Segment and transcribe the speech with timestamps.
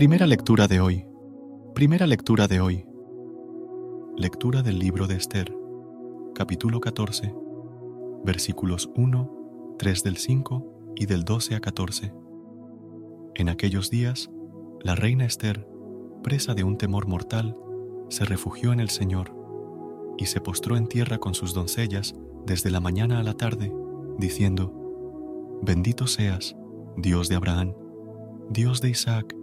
[0.00, 1.04] Primera lectura de hoy.
[1.74, 2.86] Primera lectura de hoy.
[4.16, 5.54] Lectura del libro de Esther,
[6.34, 7.34] capítulo 14,
[8.24, 12.14] versículos 1, 3 del 5 y del 12 a 14.
[13.34, 14.30] En aquellos días,
[14.80, 15.68] la reina Esther,
[16.22, 17.54] presa de un temor mortal,
[18.08, 19.36] se refugió en el Señor
[20.16, 22.14] y se postró en tierra con sus doncellas
[22.46, 23.70] desde la mañana a la tarde,
[24.16, 26.56] diciendo, Bendito seas,
[26.96, 27.74] Dios de Abraham,
[28.48, 29.36] Dios de Isaac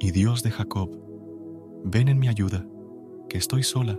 [0.00, 0.90] y Dios de Jacob,
[1.84, 2.66] ven en mi ayuda,
[3.28, 3.98] que estoy sola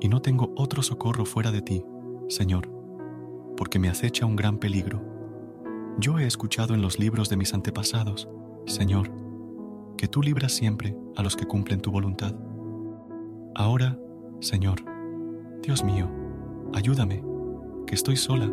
[0.00, 1.84] y no tengo otro socorro fuera de ti,
[2.28, 2.68] Señor,
[3.56, 5.02] porque me acecha un gran peligro.
[5.98, 8.28] Yo he escuchado en los libros de mis antepasados,
[8.66, 9.10] Señor,
[9.96, 12.34] que tú libras siempre a los que cumplen tu voluntad.
[13.54, 13.98] Ahora,
[14.40, 14.82] Señor,
[15.62, 16.08] Dios mío,
[16.72, 17.22] ayúdame,
[17.86, 18.50] que estoy sola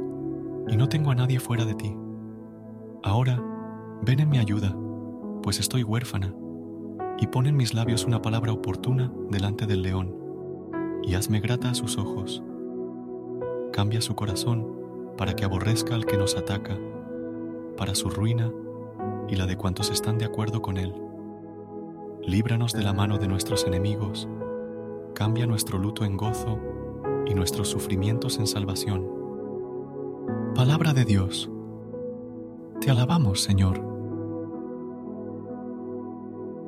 [0.68, 1.96] y no tengo a nadie fuera de ti.
[3.04, 3.42] Ahora,
[4.04, 4.76] ven en mi ayuda,
[5.42, 6.34] pues estoy huérfana,
[7.20, 10.16] y pon en mis labios una palabra oportuna delante del león,
[11.04, 12.44] y hazme grata a sus ojos.
[13.72, 14.68] Cambia su corazón
[15.18, 16.78] para que aborrezca al que nos ataca,
[17.76, 18.52] para su ruina
[19.28, 20.94] y la de cuantos están de acuerdo con él.
[22.24, 24.28] Líbranos de la mano de nuestros enemigos,
[25.14, 26.60] cambia nuestro luto en gozo
[27.26, 29.08] y nuestros sufrimientos en salvación.
[30.54, 31.50] Palabra de Dios.
[32.82, 33.97] Te alabamos, Señor.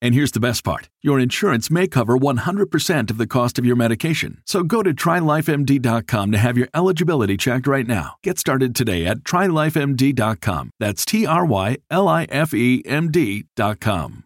[0.00, 3.76] And here's the best part your insurance may cover 100% of the cost of your
[3.76, 4.42] medication.
[4.46, 8.16] So go to trylifemd.com to have your eligibility checked right now.
[8.22, 10.70] Get started today at trylifemd.com.
[10.78, 14.24] That's T R Y L I F E M D.com.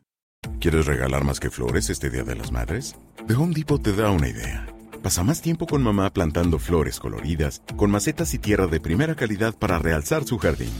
[0.60, 2.96] ¿Quieres regalar más que flores este Día de las Madres?
[3.26, 4.66] The Home Depot te da una idea.
[5.02, 9.54] Pasa más tiempo con mamá plantando flores coloridas, con macetas y tierra de primera calidad
[9.58, 10.72] para realzar su jardín.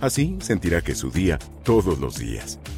[0.00, 2.58] Así sentirá que es su día todos los días.